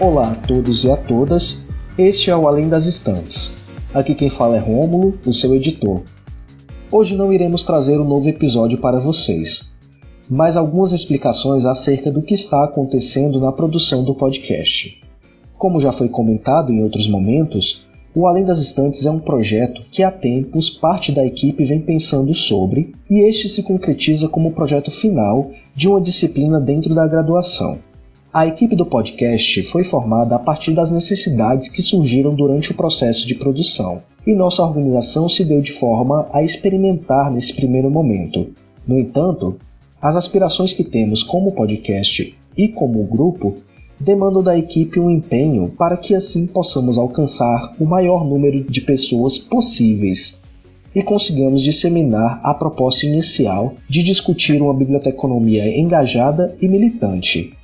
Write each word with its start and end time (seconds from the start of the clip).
Olá 0.00 0.32
a 0.32 0.34
todos 0.34 0.84
e 0.84 0.90
a 0.90 0.96
todas, 0.96 1.66
este 1.98 2.30
é 2.30 2.34
o 2.34 2.48
Além 2.48 2.70
das 2.70 2.86
Estantes. 2.86 3.58
Aqui 3.92 4.14
quem 4.14 4.30
fala 4.30 4.56
é 4.56 4.58
Rômulo, 4.58 5.18
o 5.26 5.30
seu 5.30 5.54
editor. 5.54 6.00
Hoje 6.90 7.14
não 7.14 7.30
iremos 7.30 7.62
trazer 7.62 8.00
um 8.00 8.08
novo 8.08 8.26
episódio 8.26 8.78
para 8.78 8.98
vocês, 8.98 9.76
mas 10.26 10.56
algumas 10.56 10.92
explicações 10.92 11.66
acerca 11.66 12.10
do 12.10 12.22
que 12.22 12.32
está 12.32 12.64
acontecendo 12.64 13.38
na 13.38 13.52
produção 13.52 14.02
do 14.02 14.14
podcast. 14.14 15.02
Como 15.58 15.78
já 15.78 15.92
foi 15.92 16.08
comentado 16.08 16.72
em 16.72 16.82
outros 16.82 17.06
momentos, 17.06 17.86
o 18.14 18.26
Além 18.26 18.46
das 18.46 18.58
Estantes 18.58 19.04
é 19.04 19.10
um 19.10 19.18
projeto 19.18 19.82
que 19.92 20.02
há 20.02 20.10
tempos 20.10 20.70
parte 20.70 21.12
da 21.12 21.26
equipe 21.26 21.62
vem 21.62 21.82
pensando 21.82 22.34
sobre, 22.34 22.94
e 23.10 23.20
este 23.20 23.50
se 23.50 23.62
concretiza 23.62 24.30
como 24.30 24.48
o 24.48 24.54
projeto 24.54 24.90
final 24.90 25.50
de 25.76 25.88
uma 25.88 26.00
disciplina 26.00 26.58
dentro 26.58 26.94
da 26.94 27.06
graduação. 27.06 27.89
A 28.32 28.46
equipe 28.46 28.76
do 28.76 28.86
podcast 28.86 29.60
foi 29.64 29.82
formada 29.82 30.36
a 30.36 30.38
partir 30.38 30.70
das 30.70 30.88
necessidades 30.88 31.68
que 31.68 31.82
surgiram 31.82 32.32
durante 32.32 32.70
o 32.70 32.76
processo 32.76 33.26
de 33.26 33.34
produção, 33.34 34.04
e 34.24 34.36
nossa 34.36 34.62
organização 34.62 35.28
se 35.28 35.44
deu 35.44 35.60
de 35.60 35.72
forma 35.72 36.28
a 36.32 36.40
experimentar 36.40 37.28
nesse 37.32 37.52
primeiro 37.52 37.90
momento. 37.90 38.50
No 38.86 39.00
entanto, 39.00 39.58
as 40.00 40.14
aspirações 40.14 40.72
que 40.72 40.84
temos 40.84 41.24
como 41.24 41.50
podcast 41.50 42.32
e 42.56 42.68
como 42.68 43.02
grupo 43.02 43.56
demandam 43.98 44.44
da 44.44 44.56
equipe 44.56 45.00
um 45.00 45.10
empenho 45.10 45.74
para 45.76 45.96
que 45.96 46.14
assim 46.14 46.46
possamos 46.46 46.96
alcançar 46.96 47.74
o 47.80 47.84
maior 47.84 48.24
número 48.24 48.62
de 48.62 48.80
pessoas 48.80 49.38
possíveis 49.38 50.40
e 50.94 51.02
consigamos 51.02 51.62
disseminar 51.62 52.40
a 52.44 52.54
proposta 52.54 53.06
inicial 53.06 53.74
de 53.88 54.04
discutir 54.04 54.62
uma 54.62 54.72
biblioteconomia 54.72 55.66
engajada 55.76 56.56
e 56.62 56.68
militante 56.68 57.58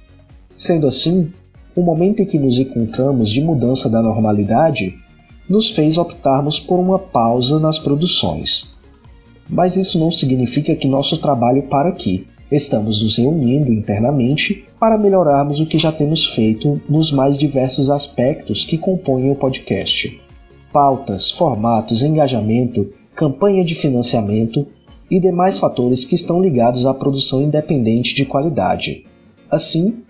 Sendo 0.57 0.87
assim, 0.87 1.31
o 1.75 1.83
momento 1.83 2.23
em 2.23 2.27
que 2.27 2.39
nos 2.39 2.59
encontramos 2.59 3.31
de 3.31 3.43
mudança 3.43 3.91
da 3.91 4.01
normalidade 4.01 4.95
nos 5.49 5.71
fez 5.71 5.99
optarmos 5.99 6.59
por 6.59 6.81
uma 6.81 6.99
pausa 6.99 7.61
nas 7.61 7.79
produções. 7.79 8.75
Mas 9.49 9.77
isso 9.77 9.99
não 9.99 10.11
significa 10.11 10.75
que 10.75 10.89
nosso 10.89 11.19
trabalho 11.19 11.65
para 11.65 11.91
aqui. 11.91 12.27
Estamos 12.51 13.03
nos 13.03 13.17
reunindo 13.17 13.73
internamente 13.73 14.65
para 14.81 14.97
melhorarmos 14.97 15.61
o 15.61 15.67
que 15.67 15.79
já 15.79 15.93
temos 15.93 16.25
feito 16.25 16.81
nos 16.89 17.13
mais 17.13 17.39
diversos 17.39 17.91
aspectos 17.91 18.65
que 18.65 18.79
compõem 18.79 19.31
o 19.31 19.37
podcast: 19.37 20.21
pautas, 20.73 21.31
formatos, 21.31 22.03
engajamento, 22.03 22.93
campanha 23.15 23.65
de 23.65 23.75
financiamento 23.75 24.67
e 25.11 25.21
demais 25.21 25.59
fatores 25.59 26.05
que 26.05 26.15
estão 26.15 26.41
ligados 26.41 26.87
à 26.87 26.95
produção 26.95 27.43
independente 27.43 28.15
de 28.15 28.25
qualidade. 28.25 29.05
Assim, 29.51 30.03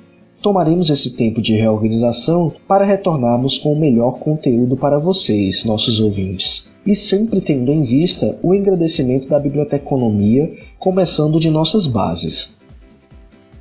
tomaremos 0.43 0.91
esse 0.91 1.17
tempo 1.17 1.41
de 1.41 1.55
reorganização 1.55 2.53
para 2.69 2.85
retornarmos 2.85 3.59
com 3.59 3.73
o 3.73 3.79
melhor 3.79 4.19
conteúdo 4.19 4.77
para 4.77 4.99
vocês, 4.99 5.65
nossos 5.65 6.01
ouvintes. 6.01 6.73
E 6.87 6.95
sempre 6.95 7.41
tendo 7.41 7.73
em 7.73 7.83
vista 7.83 8.39
o 8.43 8.55
engrandecimento 8.55 9.29
da 9.29 9.41
biblioteconomia, 9.41 10.53
começando 10.79 11.41
de 11.41 11.51
nossas 11.51 11.87
bases. 11.87 12.57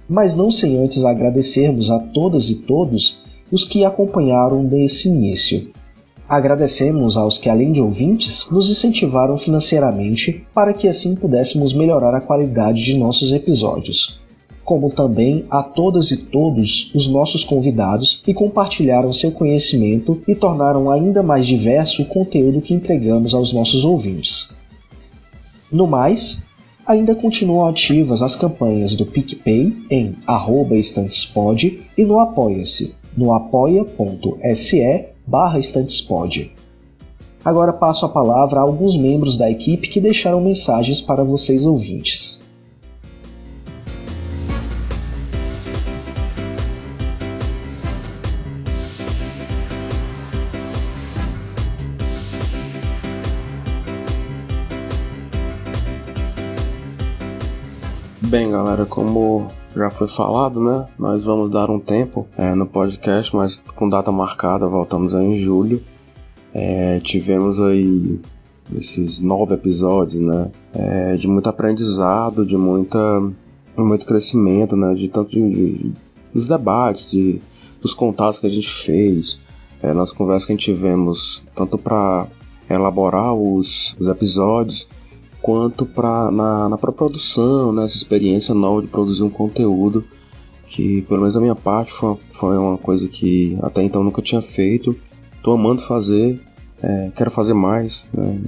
Mas 0.07 0.35
não 0.35 0.51
sem 0.51 0.77
antes 0.77 1.03
agradecermos 1.03 1.89
a 1.89 1.97
todas 1.97 2.49
e 2.49 2.61
todos 2.61 3.23
os 3.51 3.63
que 3.63 3.83
acompanharam 3.83 4.63
desse 4.63 5.07
início. 5.07 5.71
Agradecemos 6.27 7.17
aos 7.17 7.37
que, 7.37 7.49
além 7.49 7.71
de 7.71 7.81
ouvintes, 7.81 8.47
nos 8.51 8.69
incentivaram 8.69 9.37
financeiramente 9.37 10.45
para 10.53 10.73
que 10.73 10.87
assim 10.87 11.15
pudéssemos 11.15 11.73
melhorar 11.73 12.15
a 12.15 12.21
qualidade 12.21 12.83
de 12.83 12.97
nossos 12.97 13.31
episódios 13.31 14.24
como 14.65 14.89
também 14.89 15.45
a 15.49 15.61
todas 15.61 16.09
e 16.09 16.17
todos 16.17 16.91
os 16.93 17.07
nossos 17.07 17.43
convidados 17.43 18.19
que 18.25 18.33
compartilharam 18.33 19.13
seu 19.13 19.31
conhecimento 19.31 20.21
e 20.27 20.33
tornaram 20.33 20.89
ainda 20.89 21.21
mais 21.21 21.45
diverso 21.45 22.01
o 22.01 22.07
conteúdo 22.07 22.61
que 22.61 22.73
entregamos 22.73 23.35
aos 23.35 23.53
nossos 23.53 23.85
ouvintes. 23.85 24.57
No 25.71 25.85
mais, 25.85 26.43
ainda 26.85 27.15
continuam 27.15 27.67
ativas 27.67 28.23
as 28.23 28.35
campanhas 28.35 28.95
do 28.95 29.05
PicPay 29.05 29.71
em 29.89 30.15
estantespod 30.71 31.83
e 31.95 32.03
no 32.03 32.19
Apoia-se, 32.19 32.95
no 33.15 33.31
apoia.se 33.31 35.05
barra 35.27 35.59
estantespod. 35.59 36.51
Agora 37.43 37.71
passo 37.73 38.05
a 38.07 38.09
palavra 38.09 38.59
a 38.59 38.63
alguns 38.63 38.97
membros 38.97 39.37
da 39.37 39.49
equipe 39.49 39.87
que 39.87 40.01
deixaram 40.01 40.41
mensagens 40.41 40.99
para 40.99 41.23
vocês 41.23 41.63
ouvintes. 41.63 42.44
Bem, 58.27 58.49
galera, 58.49 58.87
como 58.87 59.47
já 59.75 59.91
foi 59.91 60.07
falado, 60.07 60.59
né? 60.59 60.87
Nós 60.97 61.23
vamos 61.23 61.51
dar 61.51 61.69
um 61.69 61.79
tempo 61.79 62.27
é, 62.35 62.55
no 62.55 62.65
podcast, 62.65 63.33
mas 63.35 63.61
com 63.75 63.87
data 63.87 64.11
marcada, 64.11 64.67
voltamos 64.67 65.13
aí 65.13 65.23
em 65.23 65.37
julho. 65.37 65.83
É, 66.51 66.99
tivemos 67.01 67.61
aí 67.61 68.19
esses 68.73 69.19
nove 69.19 69.53
episódios, 69.53 70.19
né? 70.23 70.51
É, 70.73 71.15
de 71.15 71.27
muito 71.27 71.47
aprendizado, 71.47 72.43
de 72.43 72.57
muita, 72.57 72.97
muito 73.77 74.07
crescimento, 74.07 74.75
né? 74.75 74.95
De 74.95 75.07
tanto 75.07 75.29
de, 75.29 75.51
de, 75.51 75.93
dos 76.33 76.47
debates, 76.47 77.11
de, 77.11 77.39
dos 77.79 77.93
contatos 77.93 78.39
que 78.39 78.47
a 78.47 78.51
gente 78.51 78.69
fez, 78.69 79.39
é, 79.83 79.93
nas 79.93 80.11
conversas 80.11 80.45
que 80.47 80.51
a 80.51 80.55
gente 80.55 80.65
tivemos, 80.65 81.43
tanto 81.53 81.77
para 81.77 82.25
elaborar 82.67 83.35
os, 83.35 83.95
os 83.99 84.07
episódios 84.07 84.87
quanto 85.45 85.85
pra, 85.85 86.31
na, 86.31 86.69
na 86.69 86.75
produção, 86.75 87.71
né, 87.71 87.85
essa 87.85 87.95
experiência 87.95 88.55
nova 88.55 88.81
de 88.81 88.87
produzir 88.87 89.21
um 89.21 89.29
conteúdo 89.29 90.03
que, 90.65 91.03
pelo 91.03 91.19
menos 91.19 91.37
a 91.37 91.39
minha 91.39 91.53
parte, 91.53 91.93
foi, 91.93 92.17
foi 92.33 92.57
uma 92.57 92.79
coisa 92.79 93.07
que 93.07 93.55
até 93.61 93.83
então 93.83 94.03
nunca 94.03 94.23
tinha 94.23 94.41
feito. 94.41 94.95
Tô 95.43 95.51
amando 95.51 95.83
fazer, 95.83 96.41
é, 96.81 97.11
quero 97.15 97.29
fazer 97.29 97.53
mais, 97.53 98.07
né, 98.11 98.41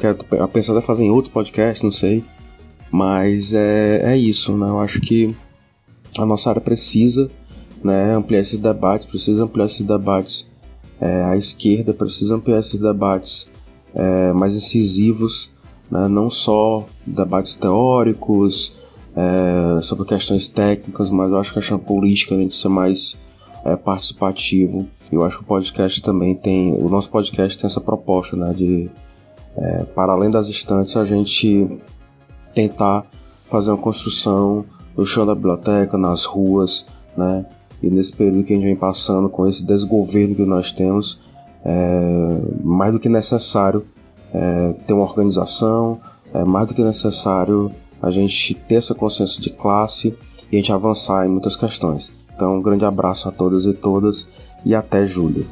quero 0.00 0.16
pensar 0.48 0.76
em 0.76 0.80
fazer 0.80 1.04
em 1.04 1.10
outros 1.12 1.32
podcasts, 1.32 1.84
não 1.84 1.92
sei. 1.92 2.24
Mas 2.90 3.54
é, 3.54 4.12
é 4.12 4.16
isso, 4.16 4.50
né? 4.56 4.66
Eu 4.66 4.80
acho 4.80 5.00
que 5.00 5.32
a 6.18 6.26
nossa 6.26 6.50
área 6.50 6.60
precisa 6.60 7.30
né, 7.84 8.16
ampliar 8.16 8.40
esses 8.40 8.58
debates, 8.58 9.06
precisa 9.06 9.44
ampliar 9.44 9.66
esses 9.66 9.86
debates. 9.86 10.44
É, 11.00 11.22
a 11.22 11.36
esquerda 11.36 11.94
precisa 11.94 12.34
ampliar 12.34 12.58
esses 12.58 12.80
debates 12.80 13.46
é, 13.94 14.32
mais 14.32 14.56
incisivos 14.56 15.54
né, 15.90 16.08
não 16.08 16.30
só 16.30 16.84
debates 17.06 17.54
teóricos 17.54 18.76
é, 19.14 19.80
sobre 19.82 20.04
questões 20.04 20.48
técnicas, 20.48 21.08
mas 21.10 21.30
eu 21.30 21.38
acho 21.38 21.52
que 21.52 21.58
a 21.58 21.62
questão 21.62 21.78
política 21.78 22.34
a 22.34 22.38
gente 22.38 22.56
ser 22.56 22.68
mais 22.68 23.16
é, 23.64 23.76
participativo. 23.76 24.86
Eu 25.10 25.24
acho 25.24 25.38
que 25.38 25.44
o 25.44 25.46
podcast 25.46 26.02
também 26.02 26.34
tem, 26.34 26.74
o 26.74 26.88
nosso 26.88 27.10
podcast 27.10 27.56
tem 27.56 27.66
essa 27.66 27.80
proposta, 27.80 28.36
né, 28.36 28.52
de 28.52 28.90
é, 29.56 29.84
para 29.84 30.12
além 30.12 30.30
das 30.30 30.48
estantes 30.48 30.96
a 30.96 31.04
gente 31.04 31.78
tentar 32.52 33.06
fazer 33.48 33.70
uma 33.70 33.78
construção 33.78 34.64
no 34.96 35.06
chão 35.06 35.24
da 35.24 35.34
biblioteca, 35.34 35.96
nas 35.96 36.24
ruas, 36.24 36.86
né, 37.16 37.46
e 37.82 37.90
nesse 37.90 38.12
período 38.12 38.44
que 38.44 38.52
a 38.52 38.56
gente 38.56 38.64
vem 38.64 38.76
passando 38.76 39.28
com 39.28 39.46
esse 39.46 39.64
desgoverno 39.64 40.34
que 40.34 40.44
nós 40.44 40.72
temos, 40.72 41.20
é 41.64 42.38
mais 42.62 42.92
do 42.92 43.00
que 43.00 43.08
necessário 43.08 43.84
é, 44.32 44.74
ter 44.86 44.92
uma 44.92 45.04
organização, 45.04 46.00
é 46.34 46.44
mais 46.44 46.68
do 46.68 46.74
que 46.74 46.82
necessário 46.82 47.70
a 48.02 48.10
gente 48.10 48.54
ter 48.54 48.76
essa 48.76 48.94
consciência 48.94 49.40
de 49.40 49.50
classe 49.50 50.14
e 50.50 50.56
a 50.56 50.60
gente 50.60 50.72
avançar 50.72 51.26
em 51.26 51.30
muitas 51.30 51.56
questões. 51.56 52.12
Então, 52.34 52.58
um 52.58 52.62
grande 52.62 52.84
abraço 52.84 53.28
a 53.28 53.32
todas 53.32 53.64
e 53.64 53.72
todas 53.72 54.28
e 54.64 54.74
até 54.74 55.06
julho. 55.06 55.46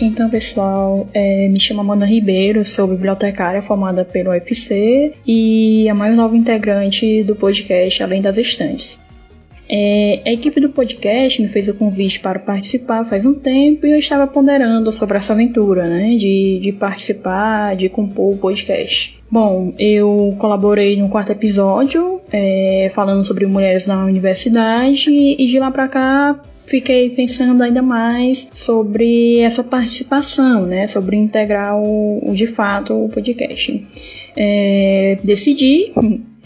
Então, 0.00 0.30
pessoal, 0.30 1.08
é, 1.12 1.48
me 1.48 1.60
chamo 1.60 1.80
Amanda 1.80 2.06
Ribeiro, 2.06 2.64
sou 2.64 2.86
bibliotecária 2.86 3.60
formada 3.60 4.04
pelo 4.04 4.30
UFC 4.30 5.12
e 5.26 5.88
a 5.88 5.94
mais 5.94 6.16
nova 6.16 6.36
integrante 6.36 7.24
do 7.24 7.34
podcast 7.34 8.00
Além 8.02 8.22
das 8.22 8.38
Estantes. 8.38 9.00
É, 9.68 10.22
a 10.24 10.32
equipe 10.32 10.60
do 10.60 10.70
podcast 10.70 11.42
me 11.42 11.48
fez 11.48 11.68
o 11.68 11.74
convite 11.74 12.20
para 12.20 12.38
participar 12.38 13.04
faz 13.04 13.26
um 13.26 13.34
tempo 13.34 13.86
e 13.86 13.90
eu 13.90 13.98
estava 13.98 14.26
ponderando 14.26 14.90
sobre 14.90 15.18
essa 15.18 15.34
aventura, 15.34 15.86
né? 15.86 16.14
De, 16.16 16.58
de 16.60 16.72
participar, 16.72 17.76
de 17.76 17.88
compor 17.88 18.34
o 18.34 18.38
podcast. 18.38 19.18
Bom, 19.30 19.74
eu 19.78 20.34
colaborei 20.38 20.96
no 20.96 21.08
quarto 21.10 21.32
episódio, 21.32 22.20
é, 22.32 22.90
falando 22.94 23.24
sobre 23.24 23.44
mulheres 23.46 23.86
na 23.86 24.04
universidade, 24.04 25.10
e 25.10 25.46
de 25.46 25.58
lá 25.58 25.70
para 25.70 25.88
cá 25.88 26.42
fiquei 26.68 27.10
pensando 27.10 27.62
ainda 27.62 27.82
mais 27.82 28.50
sobre 28.52 29.38
essa 29.40 29.64
participação, 29.64 30.66
né? 30.66 30.86
Sobre 30.86 31.16
integrar 31.16 31.76
o, 31.76 32.32
de 32.34 32.46
fato 32.46 32.94
o 32.94 33.08
podcast. 33.08 33.86
É, 34.36 35.18
decidi 35.24 35.92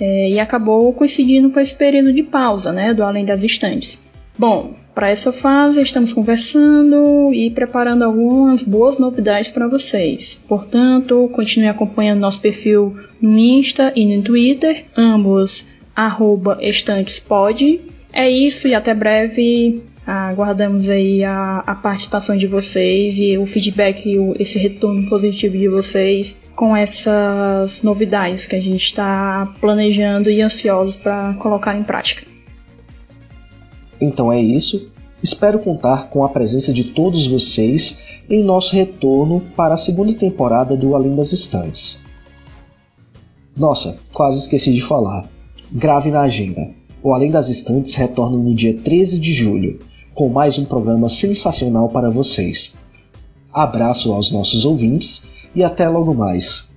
é, 0.04 0.30
e 0.30 0.40
acabou 0.40 0.92
coincidindo 0.92 1.48
com 1.50 1.60
esse 1.60 1.76
período 1.76 2.12
de 2.12 2.24
pausa, 2.24 2.72
né, 2.72 2.92
do 2.92 3.04
Além 3.04 3.24
das 3.24 3.44
Estantes. 3.44 4.04
Bom, 4.36 4.74
para 4.92 5.10
essa 5.10 5.32
fase 5.32 5.80
estamos 5.80 6.12
conversando 6.12 7.32
e 7.32 7.50
preparando 7.50 8.02
algumas 8.02 8.64
boas 8.64 8.98
novidades 8.98 9.52
para 9.52 9.68
vocês. 9.68 10.42
Portanto, 10.48 11.30
continue 11.32 11.68
acompanhando 11.68 12.22
nosso 12.22 12.40
perfil 12.40 12.96
no 13.20 13.38
Insta 13.38 13.92
e 13.94 14.04
no 14.04 14.20
Twitter, 14.24 14.86
ambos 14.96 15.68
estantespod. 16.60 17.80
É 18.12 18.28
isso 18.28 18.66
e 18.66 18.74
até 18.74 18.92
breve. 18.94 19.84
Aguardamos 20.04 20.90
aí 20.90 21.22
a, 21.22 21.58
a, 21.60 21.76
participação 21.76 22.36
de 22.36 22.48
vocês 22.48 23.18
e 23.18 23.38
o 23.38 23.46
feedback 23.46 24.04
e 24.08 24.18
o, 24.18 24.34
esse 24.36 24.58
retorno 24.58 25.08
positivo 25.08 25.56
de 25.56 25.68
vocês 25.68 26.44
com 26.56 26.76
essas 26.76 27.84
novidades 27.84 28.48
que 28.48 28.56
a 28.56 28.60
gente 28.60 28.82
está 28.82 29.54
planejando 29.60 30.28
e 30.28 30.42
ansiosos 30.42 30.98
para 30.98 31.34
colocar 31.34 31.78
em 31.78 31.84
prática. 31.84 32.26
Então 34.00 34.32
é 34.32 34.40
isso. 34.40 34.90
Espero 35.22 35.60
contar 35.60 36.08
com 36.08 36.24
a 36.24 36.28
presença 36.28 36.72
de 36.72 36.82
todos 36.82 37.28
vocês 37.28 38.02
em 38.28 38.42
nosso 38.42 38.74
retorno 38.74 39.40
para 39.56 39.74
a 39.74 39.78
segunda 39.78 40.12
temporada 40.14 40.76
do 40.76 40.96
Além 40.96 41.14
das 41.14 41.32
Estantes. 41.32 42.00
Nossa, 43.56 43.98
quase 44.12 44.40
esqueci 44.40 44.72
de 44.72 44.80
falar. 44.80 45.30
Grave 45.70 46.10
na 46.10 46.22
agenda. 46.22 46.70
O 47.00 47.12
Além 47.12 47.30
das 47.30 47.48
Estantes 47.48 47.94
retorna 47.94 48.36
no 48.36 48.52
dia 48.52 48.76
13 48.76 49.20
de 49.20 49.32
julho, 49.32 49.78
com 50.14 50.28
mais 50.28 50.58
um 50.58 50.64
programa 50.64 51.08
sensacional 51.08 51.88
para 51.88 52.10
vocês. 52.10 52.78
Abraço 53.52 54.12
aos 54.12 54.30
nossos 54.30 54.64
ouvintes 54.64 55.30
e 55.54 55.62
até 55.62 55.88
logo 55.88 56.14
mais. 56.14 56.71